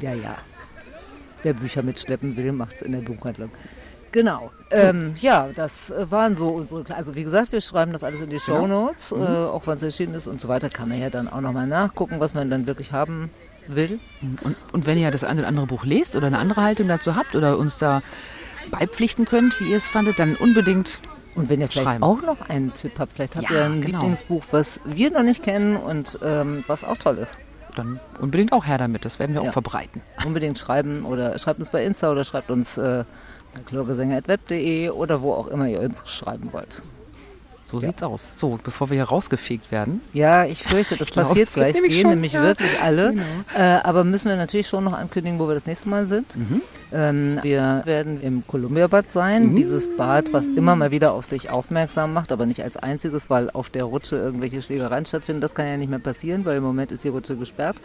[0.00, 0.36] Ja, ja.
[1.42, 3.50] Wer Bücher mitschleppen will, macht es in der Buchhandlung.
[4.12, 4.50] Genau.
[4.70, 6.94] Ähm, ja, das äh, waren so unsere.
[6.94, 8.66] Also wie gesagt, wir schreiben das alles in die Show.
[8.66, 9.22] Notes, genau.
[9.22, 9.34] mhm.
[9.34, 10.68] äh, auch wann es erschienen ist und so weiter.
[10.68, 13.30] Kann man ja dann auch nochmal nachgucken, was man dann wirklich haben
[13.66, 13.98] will.
[14.42, 17.16] Und, und wenn ihr das eine oder andere Buch lest oder eine andere Haltung dazu
[17.16, 18.02] habt oder uns da
[18.70, 21.00] beipflichten könnt, wie ihr es fandet, dann unbedingt
[21.34, 22.02] und wenn ihr vielleicht schreiben.
[22.02, 23.98] auch noch einen Tipp habt, vielleicht habt ja, ihr ein genau.
[23.98, 27.36] Lieblingsbuch, was wir noch nicht kennen und ähm, was auch toll ist.
[27.74, 29.48] Dann unbedingt auch her damit, das werden wir ja.
[29.48, 30.02] auch verbreiten.
[30.26, 33.04] Unbedingt schreiben oder schreibt uns bei Insta oder schreibt uns äh,
[33.66, 36.82] chlorgesänger.web.de oder wo auch immer ihr uns schreiben wollt.
[37.72, 37.86] So ja.
[37.86, 38.34] sieht's aus.
[38.36, 40.02] So, bevor wir hier rausgefegt werden.
[40.12, 41.74] Ja, ich fürchte, das passiert glaub, gleich.
[41.74, 42.42] Nämlich gehen schon, nämlich ja.
[42.42, 43.14] wirklich alle.
[43.14, 43.22] Genau.
[43.56, 46.36] Äh, aber müssen wir natürlich schon noch ankündigen, wo wir das nächste Mal sind.
[46.36, 46.60] Mhm.
[46.92, 49.52] Ähm, wir werden im Columbia-Bad sein.
[49.52, 49.56] Mhm.
[49.56, 53.48] Dieses Bad, was immer mal wieder auf sich aufmerksam macht, aber nicht als einziges, weil
[53.48, 55.40] auf der Rutsche irgendwelche Schlägereien stattfinden.
[55.40, 57.76] Das kann ja nicht mehr passieren, weil im Moment ist die Rutsche gesperrt.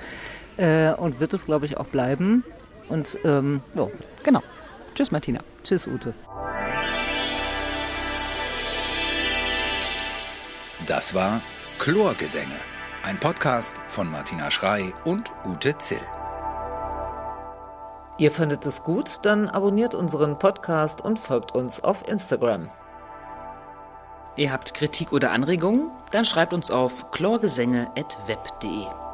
[0.58, 2.44] Äh, und wird es, glaube ich, auch bleiben.
[2.90, 3.88] Und ähm, ja.
[4.24, 4.44] Genau.
[4.96, 5.40] Tschüss, Martina.
[5.64, 6.14] Tschüss, Ute.
[10.88, 11.42] Das war
[11.80, 12.56] Chlorgesänge,
[13.04, 16.00] ein Podcast von Martina Schrei und Ute Zill.
[18.18, 19.26] Ihr findet es gut?
[19.26, 22.70] Dann abonniert unseren Podcast und folgt uns auf Instagram.
[24.38, 25.92] Ihr habt Kritik oder Anregungen?
[26.12, 29.07] Dann schreibt uns auf chlorgesänge.web.de.